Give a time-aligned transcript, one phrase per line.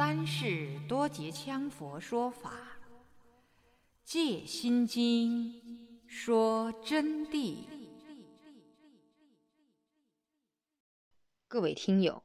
[0.00, 2.50] 三世多杰羌佛说法，
[4.02, 5.52] 《戒心经》
[6.06, 7.56] 说真谛。
[11.46, 12.22] 各位听友，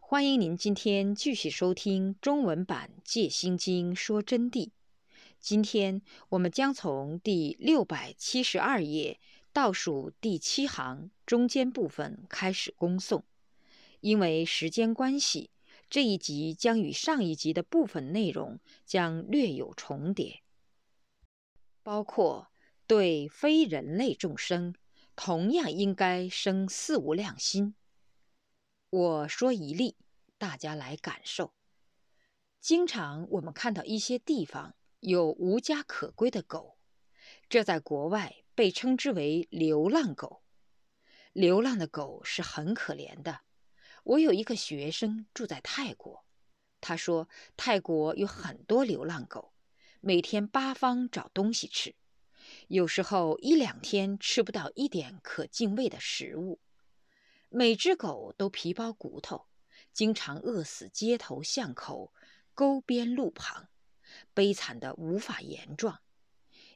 [0.00, 4.70] 欢迎您今天继续收听中文版《戒心经》说真谛。
[5.38, 6.00] 今天
[6.30, 9.20] 我们将从第六百七十二页
[9.52, 13.24] 倒数第七行中间部分开始恭诵，
[14.00, 15.50] 因为时间关系。
[15.90, 20.42] 这一集将与上一集的部分内容将略有重叠，
[21.82, 22.48] 包括
[22.86, 24.74] 对非人类众生
[25.16, 27.74] 同样应该生四无量心。
[28.90, 29.96] 我说一例，
[30.36, 31.54] 大家来感受。
[32.60, 36.76] 经常我们看到一些地方有无家可归的狗，
[37.48, 40.42] 这在国外被称之为流浪狗。
[41.32, 43.40] 流浪的狗是很可怜的。
[44.08, 46.24] 我有一个学生住在泰国，
[46.80, 47.28] 他说
[47.58, 49.52] 泰国有很多流浪狗，
[50.00, 51.94] 每天八方找东西吃，
[52.68, 56.58] 有时候一两天吃不到一点可进味的食物，
[57.50, 59.44] 每只狗都皮包骨头，
[59.92, 62.14] 经常饿死街头巷口、
[62.54, 63.68] 沟边路旁，
[64.32, 66.00] 悲惨的无法言状。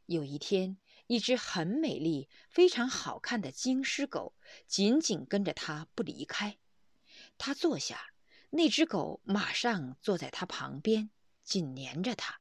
[0.04, 4.34] 有一天，一只很美丽、非常好看的金丝狗
[4.66, 6.58] 紧紧跟着他不离开。
[7.44, 8.12] 他坐下，
[8.50, 11.10] 那只狗马上坐在他旁边，
[11.42, 12.40] 紧粘着他，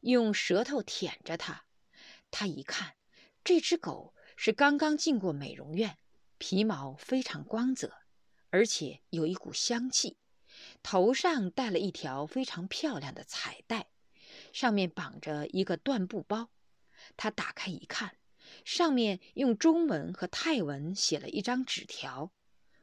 [0.00, 1.64] 用舌头舔着他。
[2.28, 2.96] 他一看，
[3.44, 5.96] 这只狗是刚刚进过美容院，
[6.38, 7.98] 皮毛非常光泽，
[8.50, 10.16] 而且有一股香气，
[10.82, 13.90] 头上戴了一条非常漂亮的彩带，
[14.52, 16.50] 上面绑着一个缎布包。
[17.16, 18.16] 他打开一看，
[18.64, 22.32] 上面用中文和泰文写了一张纸条，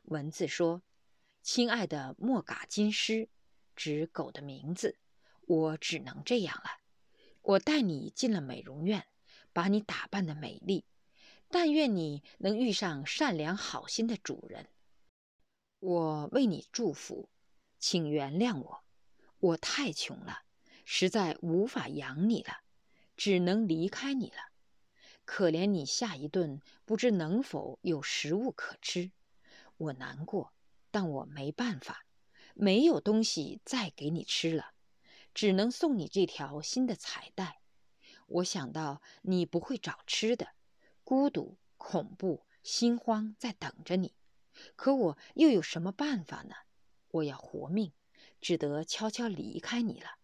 [0.04, 0.84] 文字说。
[1.50, 3.30] 亲爱的莫嘎金狮，
[3.74, 4.98] 指狗的名字。
[5.46, 6.82] 我只能这样了。
[7.42, 9.08] 我带你进了美容院，
[9.54, 10.84] 把你打扮的美丽。
[11.48, 14.68] 但愿你能遇上善良好心的主人。
[15.80, 17.30] 我为你祝福，
[17.80, 18.84] 请原谅我。
[19.40, 20.42] 我太穷了，
[20.84, 22.58] 实在无法养你了，
[23.16, 24.52] 只能离开你了。
[25.24, 29.12] 可怜你下一顿不知能否有食物可吃，
[29.78, 30.52] 我难过。
[30.92, 32.06] 但我没办法，
[32.54, 34.72] 没有东西再给你吃了，
[35.34, 37.62] 只能送你这条新的彩带。
[38.28, 40.50] 我想到你不会找吃的，
[41.04, 44.14] 孤独、恐怖、心慌在等着你，
[44.76, 46.56] 可我又有什么办法呢？
[47.10, 47.94] 我要活命，
[48.42, 50.18] 只得悄悄离开你了。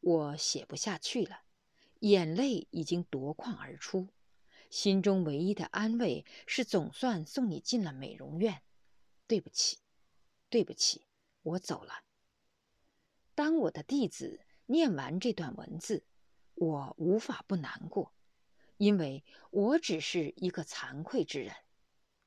[0.00, 1.42] 我写不下去了，
[2.00, 4.08] 眼泪已经夺眶而出，
[4.68, 8.62] 心中唯一的安慰是总算送你进了美容院。
[9.26, 9.78] 对不起，
[10.48, 11.06] 对不起，
[11.42, 12.04] 我走了。
[13.34, 16.04] 当我的弟子念完这段文字，
[16.54, 18.12] 我无法不难过，
[18.76, 21.54] 因为我只是一个惭愧之人。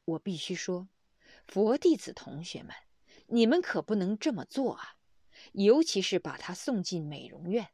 [0.06, 0.88] 我必须说，
[1.48, 2.76] 佛弟子同学们，
[3.28, 4.96] 你们可不能这么做啊！
[5.54, 7.70] 尤其是把他送进美容院，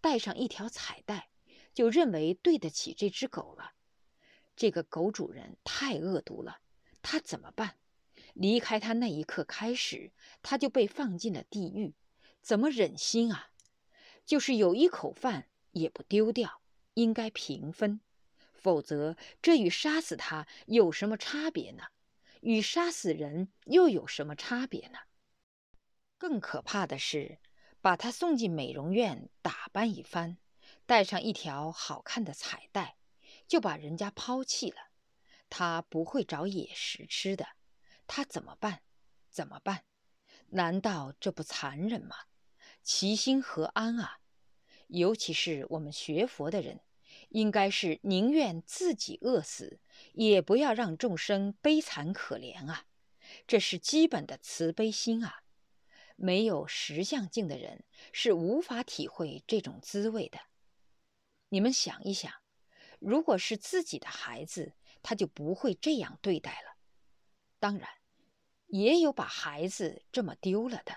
[0.00, 1.30] 带上一条彩带，
[1.72, 3.72] 就认为对得起这只狗了。
[4.56, 6.60] 这个狗主人太恶毒了，
[7.02, 7.78] 他怎么办？
[8.34, 10.12] 离开他那一刻开始，
[10.42, 11.94] 他就被放进了地狱，
[12.42, 13.50] 怎么忍心啊？
[14.26, 16.60] 就是有一口饭也不丢掉，
[16.94, 18.00] 应该平分，
[18.52, 21.84] 否则这与杀死他有什么差别呢？
[22.40, 24.98] 与杀死人又有什么差别呢？
[26.18, 27.38] 更可怕的是，
[27.80, 30.38] 把他送进美容院打扮一番，
[30.86, 32.96] 带上一条好看的彩带，
[33.46, 34.88] 就把人家抛弃了。
[35.50, 37.46] 他不会找野食吃的。
[38.06, 38.82] 他怎么办？
[39.30, 39.84] 怎么办？
[40.50, 42.16] 难道这不残忍吗？
[42.82, 44.20] 其心何安啊？
[44.88, 46.80] 尤其是我们学佛的人，
[47.30, 49.80] 应该是宁愿自己饿死，
[50.12, 52.86] 也不要让众生悲惨可怜啊！
[53.46, 55.42] 这是基本的慈悲心啊！
[56.16, 60.38] 没有实相境的人是无法体会这种滋味的。
[61.48, 62.32] 你们想一想，
[63.00, 66.73] 如果是自己的孩子，他就不会这样对待了。
[67.64, 67.88] 当然，
[68.66, 70.94] 也有把孩子这么丢了的。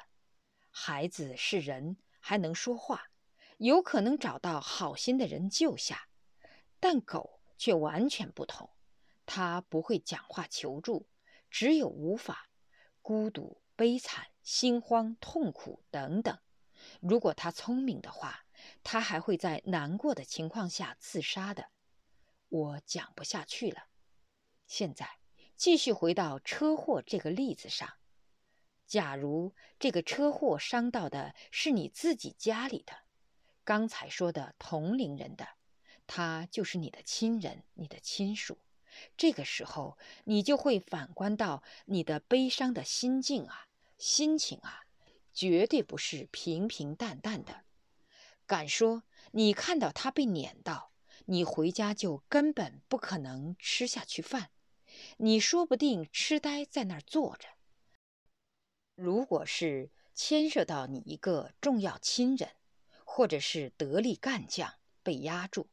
[0.69, 3.09] 孩子是人，还能说话，
[3.57, 6.09] 有可能找到好心的人救下。
[6.81, 8.69] 但狗却完全不同，
[9.25, 11.07] 它不会讲话求助，
[11.49, 12.49] 只有无法、
[13.01, 16.37] 孤独、悲惨、心慌、痛苦等等。
[16.99, 18.43] 如果它聪明的话，
[18.83, 21.69] 它还会在难过的情况下自杀的。
[22.49, 23.83] 我讲不下去了，
[24.67, 25.07] 现在。
[25.57, 27.95] 继续回到车祸这个例子上，
[28.85, 32.93] 假如这个车祸伤到的是你自己家里的，
[33.63, 35.47] 刚才说的同龄人的，
[36.05, 38.59] 他就是你的亲人、你的亲属。
[39.17, 43.67] 这个时候，你就会反观到你的悲伤的心境啊，
[43.97, 44.85] 心情啊，
[45.33, 47.63] 绝对不是平平淡淡的。
[48.45, 50.91] 敢说你看到他被碾到，
[51.25, 54.51] 你回家就根本不可能吃下去饭，
[55.17, 57.47] 你说不定痴呆在那儿坐着。
[58.95, 62.51] 如果是牵涉到你一个重要亲人，
[63.05, 64.73] 或者是得力干将
[65.03, 65.67] 被压住，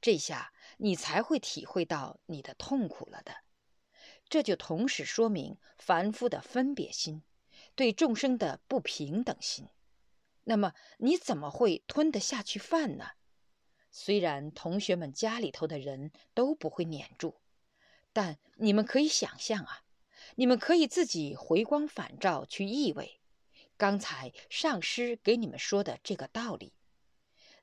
[0.00, 0.52] 这下。
[0.78, 3.36] 你才会体会到你的痛苦了的，
[4.28, 7.22] 这就同时说明凡夫的分别心，
[7.74, 9.68] 对众生的不平等心。
[10.44, 13.12] 那么你怎么会吞得下去饭呢？
[13.90, 17.40] 虽然同学们家里头的人都不会撵住，
[18.16, 19.84] 但你们可以想象啊，
[20.36, 23.20] 你们可以自己回光返照去意味，
[23.76, 26.72] 刚才上师给你们说的这个道理：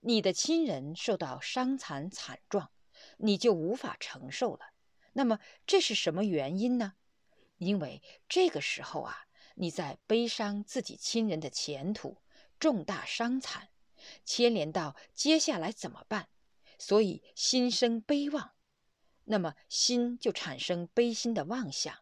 [0.02, 2.70] 你的亲人受到伤残惨状。
[3.18, 4.74] 你就无法承受了。
[5.14, 6.94] 那么这是什么原因呢？
[7.58, 12.20] 因为这个时候啊，你在悲伤自己亲人的前途
[12.60, 13.70] 重大伤残，
[14.24, 16.30] 牵连到接下来怎么办，
[16.78, 18.53] 所以心生悲望。
[19.26, 21.96] 那么心就产生悲心的妄想，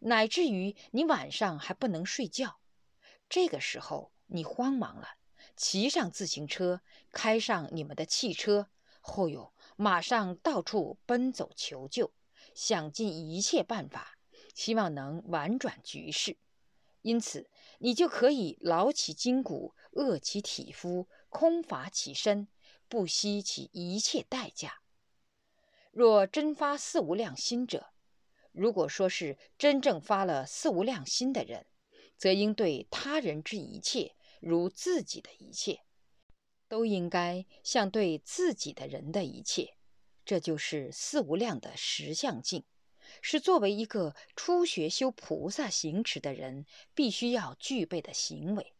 [0.00, 2.58] 乃至于你晚上还不能睡觉。
[3.28, 5.08] 这个时候你慌忙了，
[5.56, 6.80] 骑上自行车，
[7.12, 8.68] 开上你们的汽车，
[9.00, 9.52] 后有。
[9.78, 12.10] 马上到处奔走求救，
[12.54, 14.16] 想尽一切办法，
[14.54, 16.38] 希望能婉转局势。
[17.02, 22.48] 因此，你就可以劳其筋骨，饿其体肤，空乏其身，
[22.88, 24.80] 不惜其一切代价。
[25.96, 27.86] 若真发四无量心者，
[28.52, 31.64] 如果说是真正发了四无量心的人，
[32.18, 35.84] 则应对他人之一切，如自己的一切。
[36.68, 39.78] 都应该像对自己的人的一切，
[40.26, 42.64] 这就是四无量的实相境，
[43.22, 48.74] 是作为一个初学修菩萨行持的人必须要具备的行为。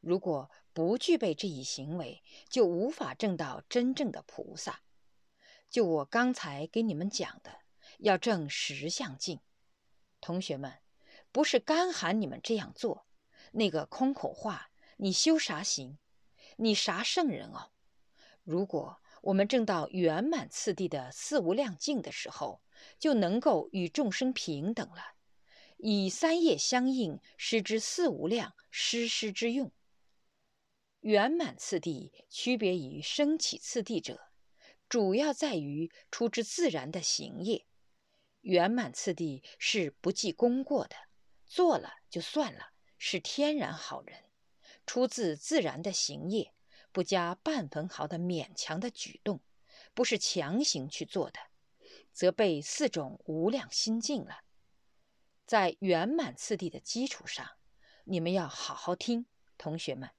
[0.00, 4.82] 如果不具备这一行为，就无法证到真正的菩萨。
[5.68, 7.60] 就我刚才给你们讲的，
[7.98, 9.40] 要证实相境。
[10.20, 10.78] 同学们，
[11.30, 13.06] 不是干喊你们这样做，
[13.52, 15.98] 那个空口话，你修啥行？
[16.56, 17.70] 你啥圣人哦？
[18.42, 22.62] 如果我们证到圆满次第的四无量境的时候，
[22.98, 25.14] 就能够与众生平等了。
[25.78, 29.70] 以三业相应，施之四无量，施施之用。
[31.00, 34.25] 圆满次第区别于升起次第者，
[34.88, 37.66] 主要在于出之自然的行业。
[38.42, 40.94] 圆满次第是不计功过的，
[41.44, 44.24] 做了就算了，是天然好人。
[44.86, 46.52] 出自自然的行业，
[46.92, 49.40] 不加半分毫的勉强的举动，
[49.94, 51.40] 不是强行去做的，
[52.12, 54.42] 则被四种无量心境了。
[55.44, 57.56] 在圆满次第的基础上，
[58.04, 59.26] 你们要好好听，
[59.58, 60.10] 同学们，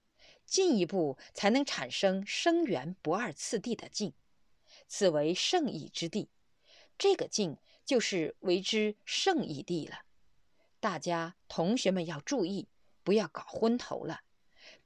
[0.46, 4.14] 进一步才能产生生缘不二次第的境，
[4.88, 6.30] 此为圣义之地。
[6.98, 10.00] 这个境就是为之圣义地了。
[10.80, 12.68] 大家同学们要注意，
[13.04, 14.22] 不要搞昏头了。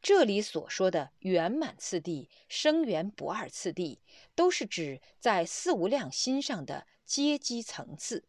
[0.01, 4.00] 这里所说的圆满次第、生缘不二次第，
[4.36, 8.25] 都是指在四无量心上的阶级层次，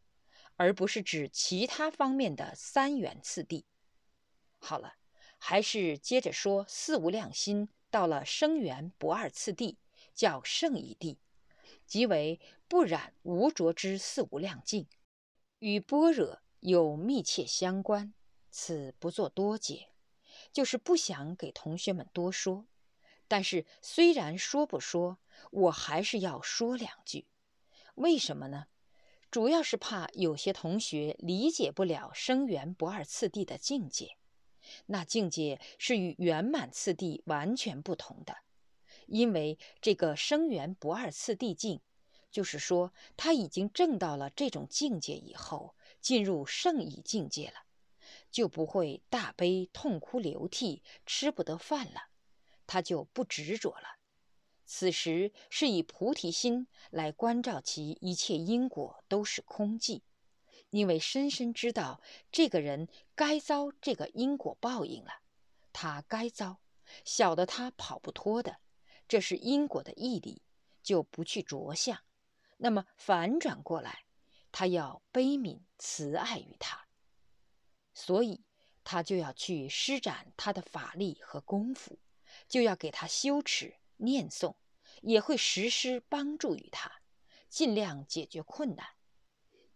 [0.56, 3.66] 而不是指其他方面的三元次第。
[4.58, 4.94] 好了，
[5.38, 9.78] 还是接着说四无量心到了生缘不二次第，
[10.14, 11.18] 叫圣义地，
[11.86, 14.86] 即为不染无着之四无量境，
[15.58, 18.14] 与般若有密切相关，
[18.50, 19.88] 此不做多解。
[20.52, 22.66] 就是不想给同学们多说，
[23.28, 25.18] 但是虽然说不说，
[25.50, 27.26] 我还是要说两句。
[27.96, 28.66] 为什么呢？
[29.30, 34.16] 主要是怕有些同学理解不了生缘不二次第的境界，
[34.86, 38.36] 那境界是与圆满次第完全不同的。
[39.06, 41.80] 因为这个生缘不二次第境，
[42.30, 47.64] 就是说他已经证到了这种境界以后，进入圣意境界了。
[48.30, 52.08] 就不会大悲痛哭流涕，吃不得饭了，
[52.66, 53.98] 他就不执着了。
[54.64, 60.00] 此时是以菩提心来关照其一切因果都是空寂，
[60.70, 65.10] 因为深深知道这个人该遭这个因果报应了，
[65.74, 66.58] 他该遭，
[67.04, 68.56] 晓得他跑不脱的，
[69.12, 70.40] 这是因果的义理，
[70.82, 72.02] 就不去着相。
[72.56, 74.06] 那么反转过来，
[74.50, 76.86] 他要悲悯慈爱于他。
[77.92, 78.42] 所以，
[78.82, 81.98] 他就要去施展他的法力和功夫，
[82.48, 84.54] 就要给他修持念诵，
[85.02, 87.02] 也会实施帮助于他，
[87.50, 88.86] 尽量解决困难。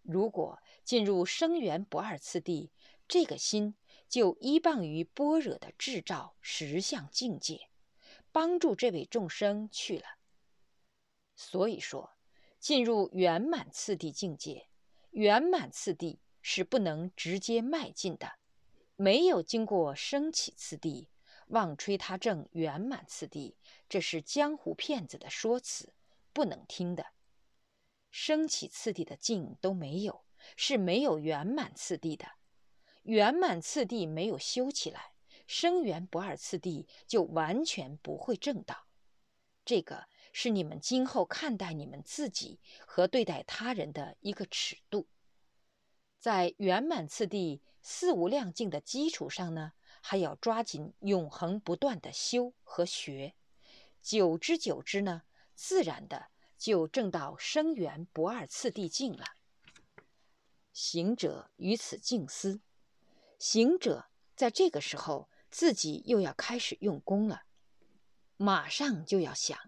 [0.00, 2.72] 如果进入生源不二次第，
[3.06, 3.74] 这个心
[4.08, 7.68] 就依傍于般若的智照实相境界，
[8.36, 10.04] 帮助这位众生去了。
[11.34, 12.18] 所以说，
[12.58, 14.68] 进入圆满次第境界，
[15.12, 18.34] 圆满次第是不能直接迈进的。
[18.94, 21.08] 没有经过升起次第，
[21.46, 23.56] 妄吹他正圆满次第，
[23.88, 25.94] 这是江湖骗子的说辞，
[26.34, 27.06] 不能听的。
[28.10, 30.26] 升起次第的境都没有，
[30.58, 32.32] 是没有圆满次第的。
[33.04, 35.12] 圆满次第没有修起来，
[35.46, 38.86] 生圆不二次第就完全不会正道。
[39.64, 45.06] 这个是你们今后看待你们自己和对待他人的一个尺度。
[46.18, 47.62] 在圆满次第。
[47.88, 53.36] 四无量境的基础上呢，还要抓紧永恒不断的修和学，
[54.02, 55.22] 久之久之呢，
[55.54, 56.26] 自然的
[56.58, 59.24] 就证到生缘不二次第境了。
[60.72, 62.60] 行者于此静思，
[63.38, 67.44] 行者在这个时候自己又要开始用功了，
[68.36, 69.58] 马上就要想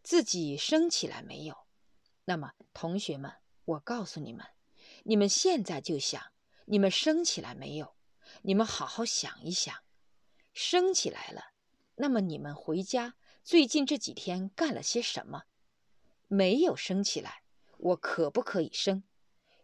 [0.00, 1.66] 自己升起来没有。
[2.26, 3.32] 那么同学们，
[3.64, 4.46] 我告诉你们，
[5.02, 6.22] 你们现在就想。
[6.66, 7.96] 你们升起来没有？
[8.42, 9.74] 你们好好想一想，
[10.52, 11.46] 升起来了，
[11.96, 15.42] 那么你们回家最近这几天干了些什么？
[16.28, 17.42] 没有升起来，
[17.78, 19.02] 我可不可以升？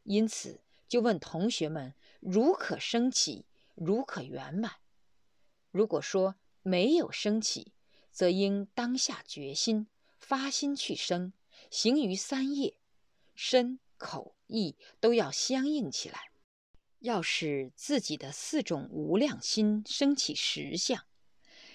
[0.02, 3.46] 因此就问同学们：如可升起，
[3.76, 4.72] 如可圆满。
[5.70, 7.72] 如果说没有升起，
[8.10, 9.86] 则应当下决心
[10.18, 11.32] 发心去生，
[11.70, 12.76] 行于三业，
[13.34, 16.30] 身、口、意都要相应起来。
[16.98, 21.06] 要使自己的四种无量心升起实相，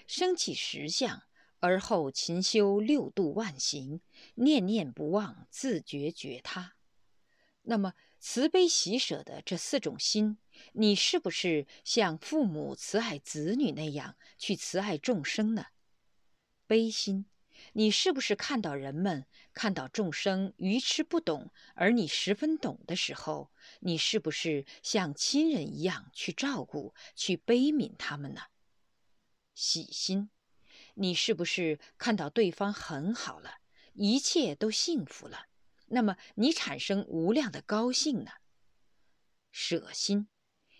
[0.06, 1.24] 升起实相，
[1.58, 4.00] 而后勤修六度万行，
[4.34, 6.76] 念念不忘，自觉觉他。
[7.62, 10.38] 那么慈悲喜舍的这四种心，
[10.72, 15.66] 你是不是像父母慈爱子女那样去慈爱众生呢？
[16.66, 17.26] 悲心。
[17.72, 28.42] 你是不是看到人们看到众生愚痴不懂，而你十分懂的时候，你是不是像亲人一样去照顾、去悲悯他们呢？
[29.54, 30.28] 喜心，
[30.94, 33.60] 你是不是看到对方很好了，
[33.94, 35.46] 一切都幸福了，
[35.86, 38.32] 那么你产生无量的高兴呢？
[39.50, 40.28] 舍心，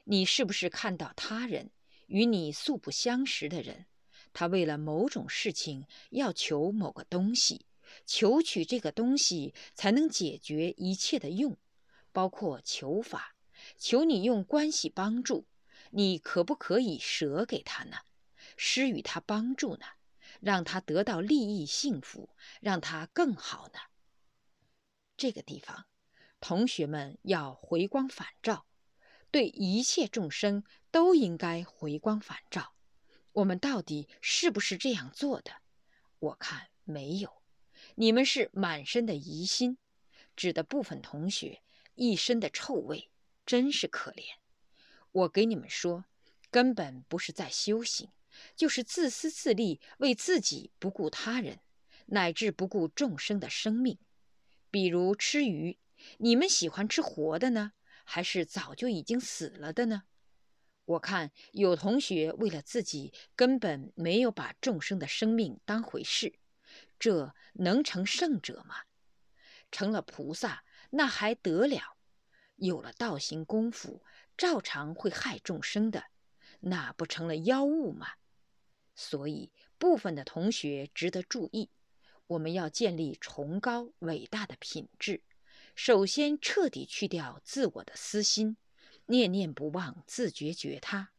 [0.09, 1.73] 你是不是看到他人
[2.07, 3.87] 与你素不相识的人？
[4.33, 7.67] 他为了某种事情要求某个东西，
[8.05, 11.57] 求取这个东西才能解决一切的用，
[12.13, 13.35] 包括求法，
[13.79, 15.49] 求你用关系帮助，
[15.91, 17.97] 你可不可以舍给他呢？
[18.57, 19.87] 施予他帮助呢？
[20.39, 23.81] 让他得到利益幸福，让他更好呢？
[25.17, 25.87] 这个地方，
[26.41, 28.67] 同学们要回光返照，
[29.37, 32.73] 对一切众生都应该回光返照。
[33.33, 35.57] 我们到底是不是这样做的？
[36.19, 37.43] 我看没有，
[37.97, 39.77] 你们是满身的疑心，
[40.35, 41.61] 指的部分同学
[41.97, 43.11] 一身的臭味，
[43.45, 44.23] 真是可怜。
[45.13, 46.07] 我给你们说，
[46.51, 48.09] 根本不是在修行，
[48.57, 51.61] 就是自私自利，为自己不顾他人，
[52.07, 53.99] 乃至不顾众生的生命。
[54.71, 55.77] 比如吃鱼，
[56.17, 57.75] 你们喜欢吃活的呢，
[58.09, 60.05] 还是早就已经死了的呢？
[60.85, 66.39] 我看有同学为了自己，根本没有把众生的生命当回事，
[66.99, 68.85] 这能成圣者吗？
[69.73, 71.99] 成了菩萨那还得了？
[72.55, 74.05] 有了道行功夫，
[74.37, 76.05] 照常会害众生的，
[76.61, 78.13] 那不成了妖物吗？
[78.95, 81.69] 所以部分的同学值得注意，
[82.29, 85.23] 我们要建立崇高伟大的品质，
[85.77, 88.57] 首先彻底去掉自我的私心。
[89.09, 91.11] 念念不忘，自觉觉他，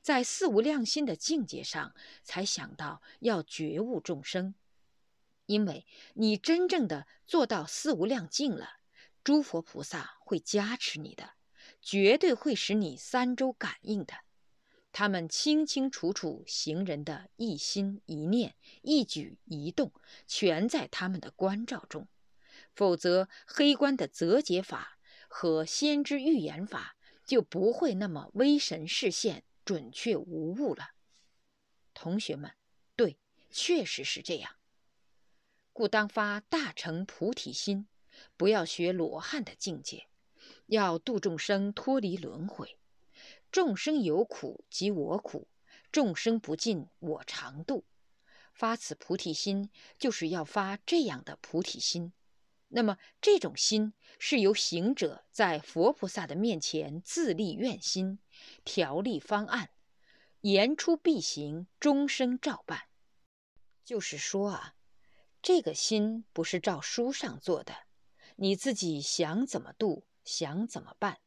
[0.00, 1.94] 在四无量心的境界上，
[2.24, 4.54] 才想到要觉悟众生。
[5.44, 8.80] 因为你真正的做到四无量境了，
[9.22, 11.34] 诸佛菩萨会加持你的，
[11.82, 14.14] 绝对会使你三周感应的。
[14.92, 19.92] 他们清清楚楚行人的一心一念、一举一动，
[20.26, 22.08] 全在他们的关照中。
[22.76, 26.92] 否则，黑官的择解法和先知预言法。
[27.26, 30.90] 就不会那么微神视现、准确无误了。
[31.92, 32.52] 同学们，
[32.94, 33.18] 对，
[33.50, 34.52] 确实是这样。
[35.72, 37.88] 故当发大乘菩提心，
[38.36, 40.06] 不要学罗汉的境界，
[40.66, 42.78] 要度众生脱离轮回。
[43.50, 45.48] 众生有苦即我苦，
[45.90, 47.84] 众生不尽我常度。
[48.54, 49.68] 发此菩提心，
[49.98, 52.12] 就是要发这样的菩提心。
[52.68, 58.18] 那么，这种心是由行者在佛菩萨的面前自立愿心，
[58.64, 59.70] 调立方案，
[60.40, 62.88] 言出必行，终生照办。
[63.84, 64.74] 就是说啊，
[65.40, 67.84] 这个心不是照书上做的，
[68.34, 71.20] 你自己想怎么度，想怎么办，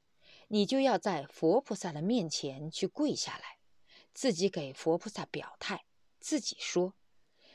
[0.50, 3.60] 你就要在佛菩萨的面前去跪下来，
[4.14, 5.86] 自己给佛菩萨表态，
[6.20, 6.96] 自己说，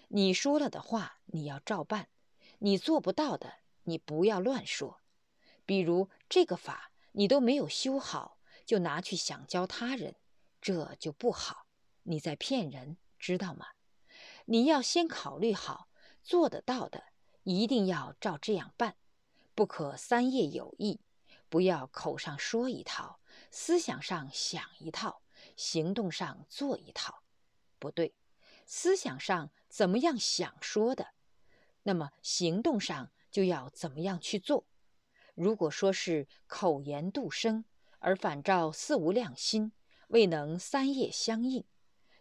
[0.09, 2.09] 你说了的话你要照办，
[2.61, 3.64] 你做不到的。
[3.85, 5.01] 你不要乱说，
[5.65, 10.17] 比如这个法你都没有修好，就拿去想教他人，
[10.61, 11.67] 这就不好。
[12.05, 13.69] 你在骗人，知道吗？
[14.47, 15.89] 你要先考虑好，
[16.23, 17.05] 做得到的
[17.45, 18.97] 一定要照这样办，
[19.55, 21.01] 不可三业有意，
[21.49, 25.23] 不要口上说一套，思想上想一套，
[25.57, 27.23] 行动上做一套，
[27.79, 28.15] 不对。
[28.67, 31.09] 思想上怎么样想说的，
[31.83, 33.11] 那么行动上。
[33.35, 34.65] 就要怎么样去做？
[35.35, 37.65] 如果说是口言度生，
[37.99, 39.73] 而反照四无量心，
[40.07, 41.65] 未能三业相应，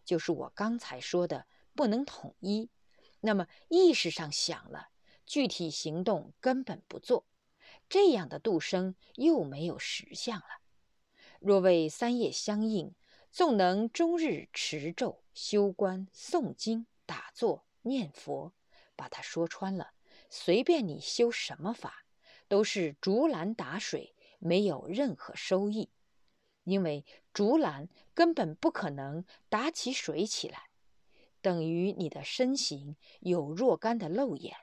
[0.03, 2.71] 就是我刚才说的不能统一。
[3.19, 4.87] 那么意识上想了，
[5.23, 7.27] 具体行动根本不做，
[7.87, 10.61] 这样的度生又没有实相了。
[11.39, 12.95] 若为三业相应，
[13.29, 18.51] 纵能终日持咒、修观、诵经、打坐、念佛，
[18.95, 19.91] 把它说穿了。
[20.35, 22.07] 随便你修什么法，
[22.47, 25.91] 都是竹篮打水，没有任何收益，
[26.63, 30.71] 因为竹篮根本不可能打起水起来，
[31.39, 34.57] 等于你的身形有若干的漏眼，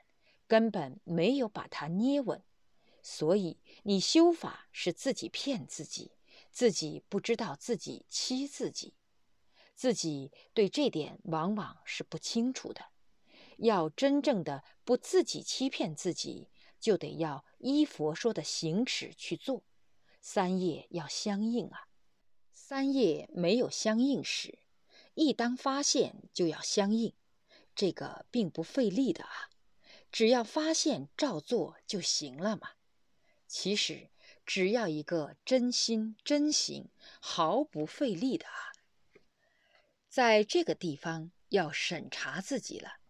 [0.45, 2.43] 根本没有把它捏稳，
[3.01, 6.11] 所以你修法是自己骗自己，
[6.51, 8.95] 自己不知道自己欺自己，
[9.73, 12.90] 自己对这点往往是不清楚的。
[13.61, 19.63] 要真正的不自己欺骗自己，就得要依佛说的行持去做，
[20.19, 21.87] 三业要相应啊。
[22.51, 24.59] 三业没有相应时，
[25.13, 27.13] 一当发现就要相应，
[27.75, 29.49] 这个并不费力的啊，
[30.11, 32.71] 只要发现照做就行了嘛。
[33.47, 34.09] 其实
[34.45, 38.71] 只要一个真心真行，毫不费力的啊。
[40.07, 43.00] 在这个地方要审查自己了。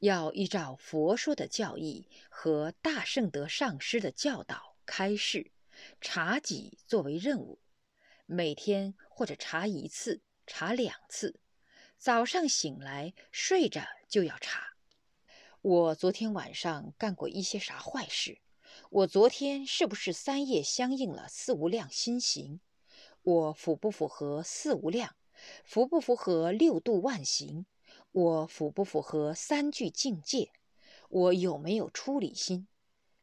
[0.00, 5.50] 要依照佛说的教义和大圣德上师的教导开示，
[6.00, 7.58] 查己作为任务，
[8.26, 11.40] 每天或者查一次、查两次。
[11.96, 14.74] 早上醒来睡着就要查，
[15.62, 18.38] 我昨天晚上干过一些啥坏事？
[18.90, 22.60] 我昨天是不是三业相应了四无量心行？
[23.22, 25.16] 我符不符合四无量？
[25.64, 27.64] 符不符合六度万行？
[28.16, 30.50] 我符不符合三句境界？
[31.10, 32.66] 我有没有出离心？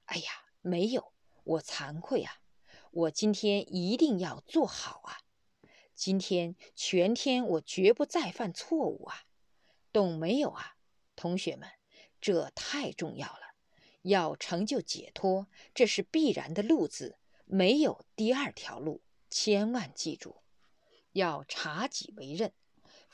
[0.05, 0.29] 哎呀，
[0.61, 2.41] 没有，我惭愧啊！
[2.91, 5.17] 我今天一定要做好啊！
[5.95, 9.23] 今天全天我绝不再犯错误啊！
[9.91, 10.75] 懂没有啊，
[11.15, 11.67] 同学们？
[12.21, 13.55] 这太重要了！
[14.03, 20.43] 要成就解脱，这是必然的路子，没有第二条路，千万记住，
[21.13, 22.53] 要察己为任。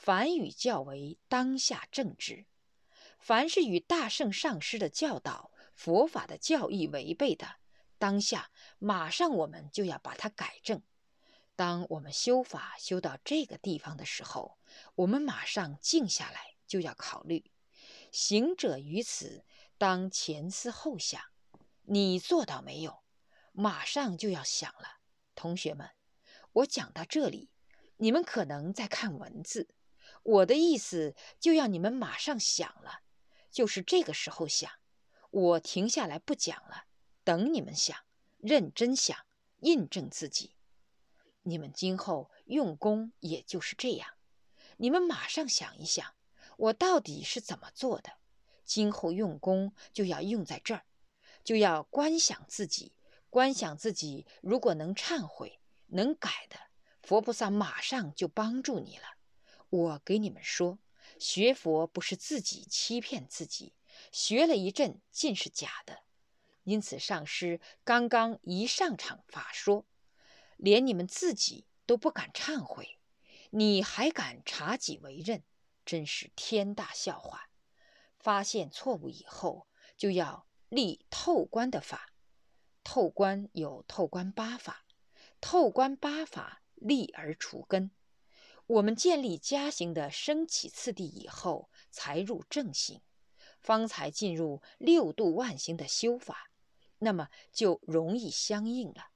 [0.01, 2.45] 凡语教为当下正直，
[3.19, 7.57] 凡是与大圣上师的教导、佛法的教义违背的，
[7.97, 10.81] 当下马上我们就要把它改正。
[11.57, 14.57] 当我们修法修到这个地方的时候，
[14.95, 17.51] 我们马上静下来，就要考虑。
[18.09, 19.43] 行者于此，
[19.77, 21.21] 当前思后想，
[21.83, 23.03] 你做到没有？
[23.51, 25.01] 马上就要想了。
[25.35, 25.89] 同学们，
[26.53, 27.51] 我讲到这里，
[27.97, 29.67] 你们可能在看文字。
[30.29, 33.01] 我的意思就要你们马上想了，
[33.49, 34.69] 就是这个时候想。
[35.31, 36.85] 我停下来不讲了，
[37.23, 37.97] 等你们想，
[38.37, 39.17] 认真想，
[39.61, 40.55] 印证自己。
[41.41, 44.07] 你们今后用功也就是这样，
[44.77, 46.13] 你们马上想一想，
[46.57, 48.13] 我到底是怎么做的。
[48.63, 50.85] 今后用功就要用在这儿，
[51.43, 52.93] 就要观想自己，
[53.31, 56.59] 观想自己如果能忏悔、能改的，
[57.01, 59.05] 佛菩萨马上就帮助你了。
[59.69, 60.79] 我给你们说，
[61.19, 63.73] 学佛不是自己欺骗自己，
[64.11, 65.99] 学了一阵尽是假的。
[66.63, 69.85] 因此，上师刚刚一上场法说，
[70.57, 72.99] 连你们自己都不敢忏悔，
[73.51, 75.43] 你还敢查己为任，
[75.85, 77.47] 真是天大笑话！
[78.19, 82.11] 发现错误以后，就要立透观的法。
[82.83, 84.85] 透观有透观八法，
[85.39, 87.91] 透观八法立而除根。
[88.69, 93.01] 我们建立家行的升起次第以后，才入正行，
[93.59, 96.51] 方才进入六度万行的修法，
[96.99, 99.09] 那么就容易相应了。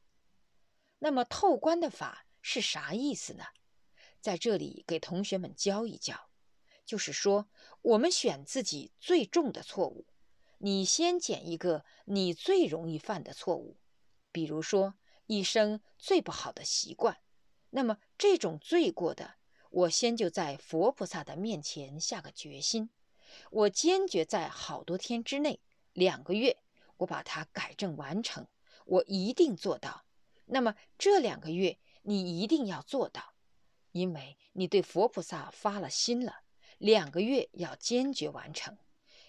[0.98, 3.44] 那么透观的法是啥意思呢？
[4.20, 6.32] 在这里给同学们教一教，
[6.84, 7.48] 就是说
[7.84, 10.08] 我们选自己最重的错误，
[10.58, 13.78] 你先捡一个你最容易犯的错误，
[14.32, 14.96] 比如说
[15.28, 17.20] 一生最不好的习惯，
[17.70, 19.36] 那么这种罪过的，
[19.74, 22.92] 我先就在佛菩萨的面前下个决心，
[23.50, 25.60] 我坚决在好多天之内，
[25.94, 26.58] 两个月，
[26.98, 28.46] 我把它改正完成，
[28.86, 30.06] 我一定做到。
[30.46, 33.34] 那么这两个月你一定要做到，
[33.94, 36.42] 因为你对佛菩萨发了心了。
[36.78, 38.78] 两个月要坚决完成，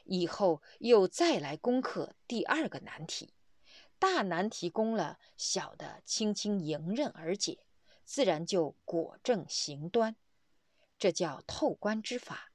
[0.05, 3.33] 以后又再来攻克第二个难题。
[3.99, 7.61] 大难题攻了，小的轻轻迎刃而解，
[8.05, 10.15] 自然就果正行端。
[11.05, 12.51] 这叫透观之法。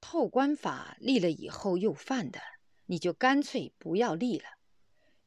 [0.00, 2.40] 透观法立了以后又犯的，
[2.86, 4.58] 你就干脆不要立了。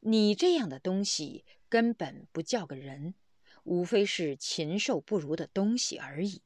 [0.00, 1.46] 你这样的东西。
[1.70, 3.14] 根本不叫个人，
[3.64, 6.42] 无非是禽兽不如的东西而已。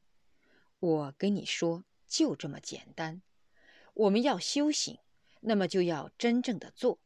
[0.79, 3.21] 我跟你说，就这么简单。
[3.93, 4.99] 我们要修行，
[5.41, 7.01] 那么就要真正的做，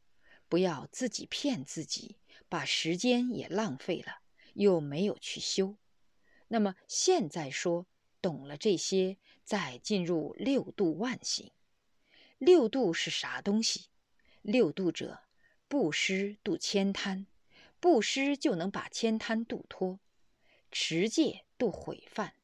[0.48, 4.20] 不要自己骗自己，把时间也浪费了，
[4.54, 5.78] 又没有去修。
[6.50, 7.88] 那么现在说
[8.22, 11.52] 懂了这些，再进入六度万行。
[12.38, 13.88] 六度是啥东西？
[14.42, 15.20] 六度者，
[15.68, 17.28] 布施度千贪。
[17.80, 20.00] 布施就能把千贪度脱，
[20.72, 22.36] 持戒度毁犯，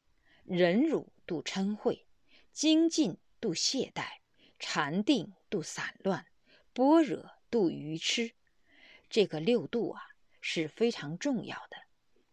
[0.42, 2.04] 忍辱度嗔恚，
[2.52, 4.18] 精进度懈怠，
[4.58, 6.26] 禅定度散乱，
[6.72, 8.32] 般若度愚痴。
[9.08, 10.02] 这个六度啊
[10.40, 11.76] 是非常重要的，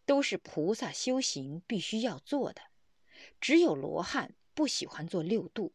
[0.07, 2.61] 都是菩萨修行必须要做的。
[3.39, 5.73] 只有罗汉不喜欢做六度。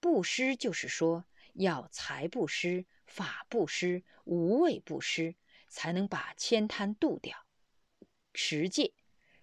[0.00, 5.36] 布施就是说要财布施、法布施、无畏布施。
[5.70, 7.44] 才能把千贪度掉，
[8.32, 8.94] 持戒、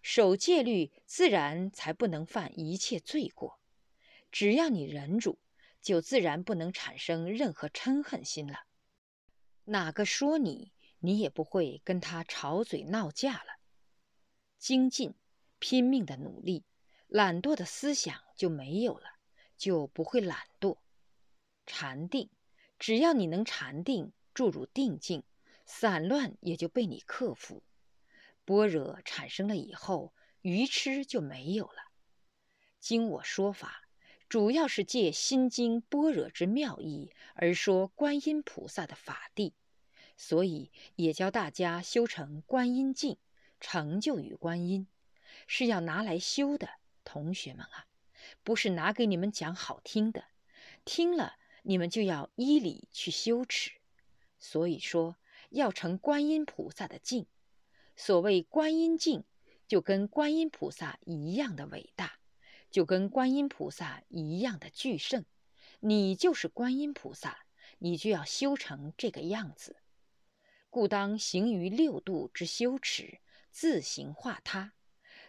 [0.01, 3.59] 守戒律，自然才不能犯一切罪过。
[4.31, 5.37] 只要你忍住，
[5.83, 8.61] 就自然不能产生任何嗔恨心了。
[9.65, 13.59] 哪个说你，你也不会跟他吵嘴闹架了。
[14.57, 15.13] 精进，
[15.59, 16.63] 拼命的努力，
[17.15, 19.05] 懒惰的思想就没有了，
[19.55, 20.79] 就不会懒惰。
[21.65, 22.29] 禅定，
[22.77, 25.23] 只要你能禅定，注入定境。
[25.65, 27.63] 散乱也就被你克服，
[28.43, 31.83] 般若产生了以后，愚痴就没有了。
[32.81, 33.87] 经我说法，
[34.27, 39.53] 主要是借《心经》般若之妙义而说观音菩萨的法地，
[40.17, 43.17] 所以也教大家修成观音境，
[43.61, 44.89] 成就与观音，
[45.47, 46.67] 是要拿来修的。
[47.05, 47.87] 同学们啊，
[48.43, 50.25] 不是拿给你们讲好听的，
[50.83, 53.71] 听了你们就要依理去修持。
[54.37, 55.15] 所以说。
[55.51, 57.27] 要成观音菩萨的境，
[57.95, 59.23] 所谓观音境，
[59.67, 62.19] 就跟观音菩萨一样的伟大，
[62.71, 65.23] 就跟观音菩萨一样的巨圣。
[65.79, 67.45] 你就是观音菩萨，
[67.77, 69.77] 你就要修成这个样子。
[70.69, 73.19] 故当行于六度之修持，
[73.51, 74.73] 自行化他，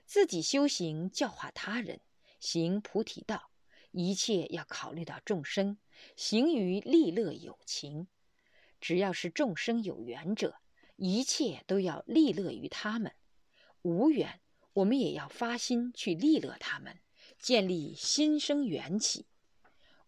[0.06, 2.00] 自己修行教化他人，
[2.38, 3.50] 行菩提道，
[3.90, 5.78] 一切要考虑到众生，
[6.14, 8.06] 行于利乐有情。
[8.80, 10.60] 只要是众生有缘者，
[10.94, 13.10] 一切都要利乐于他们；
[13.82, 14.40] 无缘，
[14.74, 17.00] 我们也要发心去利乐他们，
[17.40, 19.26] 建立心生缘起。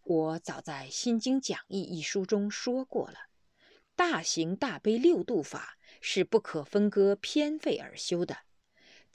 [0.03, 3.27] 我早在《心经讲义》一书中说过了，
[3.97, 8.37] 大行大悲六度法是不可分割偏废而修的。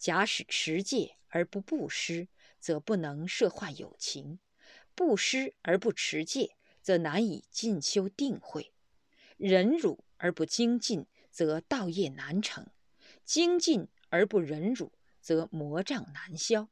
[0.04, 2.28] 假使持戒而不布施，
[2.60, 4.36] 则不能摄化有情；
[4.94, 8.74] 布施而不持戒，则难以进修定慧。
[9.38, 12.66] 忍辱而不精进，则道业难成；
[13.24, 16.68] 精进而不忍辱，则魔障难消。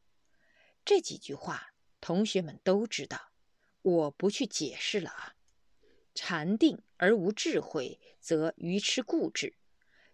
[0.84, 3.30] 这几句话，同学们都知道，
[3.80, 5.36] 我不去解释了啊。
[6.14, 9.54] 禅定而无智慧，则愚痴固执；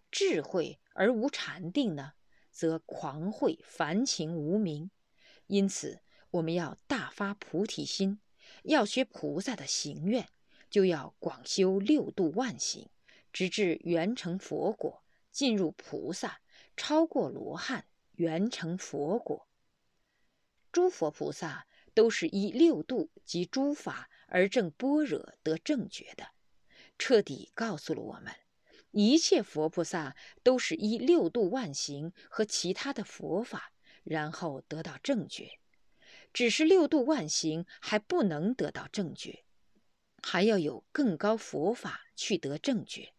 [0.09, 2.13] 智慧而无禅定呢，
[2.59, 4.91] 则狂慧凡情无明。
[5.47, 8.19] 因此，我们要大发菩提心，
[8.63, 10.27] 要学菩萨的行愿。
[10.69, 12.89] 就要广修六度万行，
[13.31, 16.41] 直至圆成佛果，进入菩萨，
[16.75, 19.47] 超过罗汉，圆成佛果。
[20.69, 26.27] 诸佛菩萨都是依六度及诸法而证般若得正觉的，
[26.99, 28.31] 彻底告诉了我们：
[28.91, 33.71] 一切佛菩萨都是依六度万行和其他的佛法，
[34.03, 35.59] 然后得到正觉。
[36.33, 39.43] 只是六度万行还不能得到正觉，
[40.23, 43.13] 还要有更高佛法去得正觉。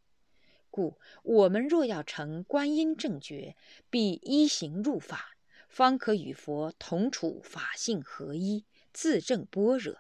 [0.71, 3.57] 故我们若要成观音正觉，
[3.91, 5.37] 必依行入法，
[5.69, 9.99] 方可与佛同处法性合一，自证般若。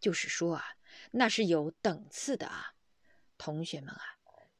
[0.00, 0.64] 就是说啊，
[1.12, 2.74] 那是有等次的啊，
[3.36, 4.17] 同学们啊。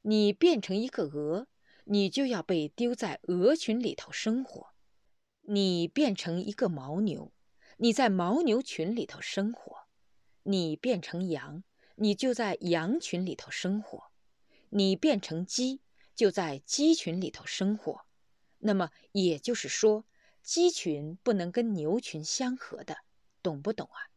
[0.08, 1.48] 你变成一个鹅，
[1.84, 4.68] 你就要被丢在鹅群里头生活；
[5.42, 7.30] 你变成一个牦牛，
[7.76, 9.86] 你在牦牛群里头生活；
[10.44, 11.62] 你变成羊，
[11.96, 14.10] 你就在羊群里头生活；
[14.70, 15.82] 你变成鸡，
[16.14, 18.06] 就在鸡群里头生活。
[18.60, 20.06] 那么也就是说，
[20.42, 22.96] 鸡群不能跟牛群相合的，
[23.42, 24.08] 懂不懂啊？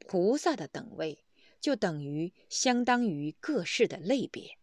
[0.00, 1.24] 菩萨的等位
[1.62, 4.58] 就等于相当于各式的类别。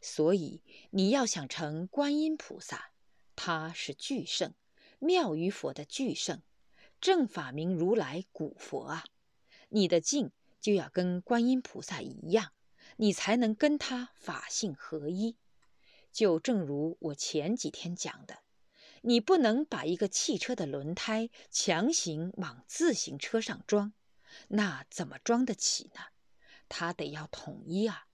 [0.00, 2.92] 所以你要想成观音菩萨，
[3.34, 4.54] 他是巨圣，
[4.98, 6.42] 妙于佛的巨圣，
[7.00, 9.04] 正法明如来古佛啊。
[9.68, 10.30] 你的境
[10.60, 12.52] 就要跟观音菩萨一样，
[12.96, 15.36] 你才能跟他法性合一。
[16.12, 18.38] 就正如我前几天讲的，
[19.02, 23.92] 你不能把一个汽车的轮胎强行往自行车上装，
[24.48, 26.00] 那怎么装得起呢？
[26.68, 28.05] 它得要统一啊。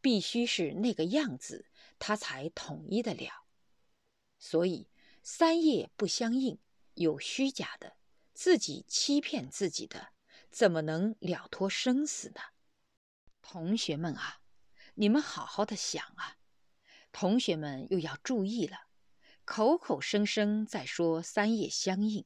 [0.00, 1.66] 必须是那个样子，
[1.98, 3.44] 它才统一得了。
[4.38, 4.88] 所以
[5.22, 6.58] 三业不相应，
[6.94, 7.96] 有虚假的，
[8.32, 10.12] 自己欺骗自己的，
[10.50, 12.40] 怎么能了脱生死呢？
[13.42, 14.40] 同学们啊，
[14.94, 16.38] 你们好好的想啊！
[17.12, 18.86] 同学们又要注意了，
[19.44, 22.24] 口口声声在说三业相应，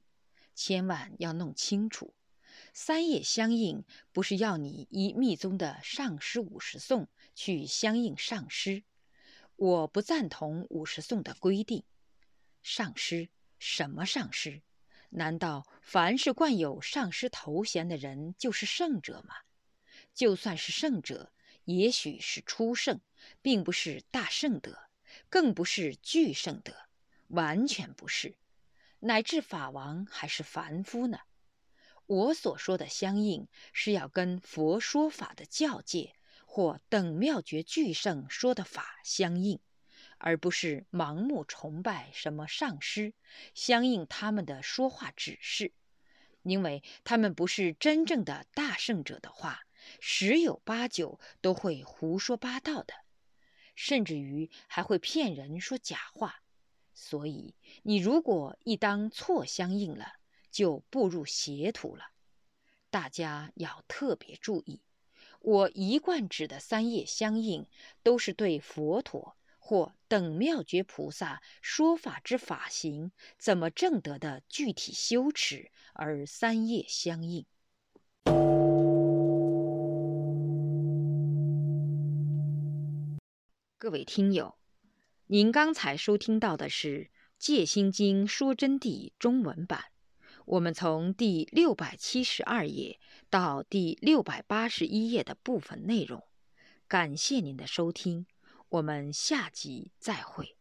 [0.54, 2.14] 千万要弄清楚。
[2.76, 8.82] 三业相应，不是要你依密宗的上师五十颂去相应上师。
[9.54, 11.84] 我不赞同五十颂的规定。
[12.64, 13.28] 上师
[13.60, 14.60] 什么上师？
[15.10, 19.36] 难道凡是冠有上师头衔的人就是圣者吗？
[20.12, 21.32] 就算是圣者，
[21.66, 23.00] 也许是初圣，
[23.40, 24.76] 并不是大圣德，
[25.28, 26.74] 更不是巨圣德，
[27.28, 28.36] 完全不是。
[28.98, 31.20] 乃至法王还是凡夫呢？
[32.06, 36.14] 我所说的相应，是要跟佛说法的教界
[36.46, 39.58] 或等妙觉巨圣说的法相应，
[40.18, 43.14] 而不是盲目崇拜什么上师，
[43.54, 45.72] 相应他们的说话指示。
[46.42, 49.62] 因为他们不是真正的大圣者的话，
[49.98, 52.92] 十有八九都会胡说八道的，
[53.74, 56.42] 甚至于还会骗人说假话。
[56.92, 60.16] 所以，你如果一当错相应了，
[60.54, 62.04] 就步入邪途了，
[62.88, 64.82] 大家要特别注意。
[65.40, 67.66] 我一贯指的三业相应，
[68.04, 77.44] 都是对佛陀或等妙觉菩萨说法之法行怎么证得的具体修持而三业相应。
[83.76, 84.54] 各位听友，
[85.26, 87.06] 您刚才收听到的是
[87.40, 89.86] 《戒心经说真谛》中文版。
[90.46, 96.22] 我们从第六百七十二页到第六百八十一页的部分内容，
[96.86, 98.26] 感谢您的收听，
[98.68, 100.56] 我们下集再会。